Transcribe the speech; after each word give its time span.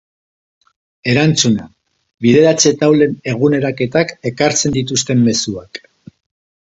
Erantzuna: 1.11 1.67
Bideratze 2.27 2.73
taulen 2.81 3.13
eguneraketak 3.35 4.15
ekartzen 4.33 4.75
dituzten 4.79 5.23
mezuak. 5.31 5.83